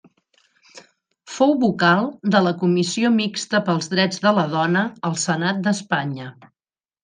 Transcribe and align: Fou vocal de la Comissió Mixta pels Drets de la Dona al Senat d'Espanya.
Fou 1.33 1.53
vocal 1.63 2.07
de 2.37 2.41
la 2.47 2.55
Comissió 2.63 3.13
Mixta 3.19 3.63
pels 3.69 3.93
Drets 3.95 4.25
de 4.27 4.35
la 4.41 4.49
Dona 4.57 4.85
al 5.11 5.23
Senat 5.29 5.65
d'Espanya. 5.69 6.35